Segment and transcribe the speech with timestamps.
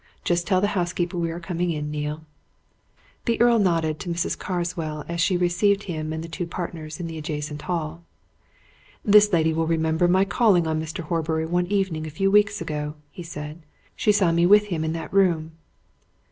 [0.23, 2.25] Just tell the housekeeper we are coming in, Neale."
[3.25, 4.35] The Earl nodded to Mrs.
[4.35, 8.03] Carswell as she received him and the two partners in the adjacent hall.
[9.05, 11.01] "This lady will remember my calling on Mr.
[11.01, 13.61] Horbury one evening a few weeks ago," he said.
[13.95, 15.51] "She saw me with him in that room."